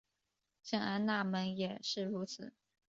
[0.63, 2.53] 圣安娜门也是如此。